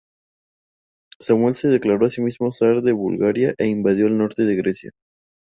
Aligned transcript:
Samuel 1.19 1.53
se 1.53 1.67
declaró 1.67 2.07
asimismo 2.07 2.51
Zar 2.51 2.81
de 2.81 2.91
Bulgaria 2.91 3.53
e 3.59 3.67
invadió 3.67 4.07
el 4.07 4.17
norte 4.17 4.45
de 4.45 4.55
Grecia. 4.55 4.91